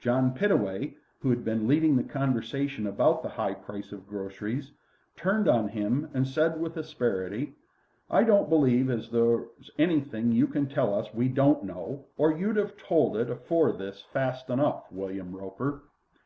John 0.00 0.32
Pittaway, 0.32 0.94
who 1.20 1.28
had 1.28 1.44
been 1.44 1.66
leading 1.68 1.96
the 1.96 2.02
conversation 2.02 2.86
about 2.86 3.22
the 3.22 3.28
high 3.28 3.52
price 3.52 3.92
of 3.92 4.08
groceries, 4.08 4.72
turned 5.16 5.48
on 5.48 5.68
him 5.68 6.08
and 6.14 6.26
said 6.26 6.58
with 6.58 6.78
asperity: 6.78 7.54
"I 8.10 8.24
don't 8.24 8.48
believe 8.48 8.88
as 8.88 9.10
there's 9.10 9.70
anything 9.78 10.32
you 10.32 10.46
can 10.46 10.66
tell 10.66 10.94
us 10.94 11.08
as 11.08 11.14
we 11.14 11.28
don't 11.28 11.62
know, 11.62 12.06
or 12.16 12.32
you'd 12.34 12.56
'ave 12.56 12.72
told 12.78 13.18
it 13.18 13.28
afore 13.28 13.72
this 13.72 14.00
fast 14.00 14.48
enough, 14.48 14.90
William 14.90 15.36
Roper." 15.36 15.82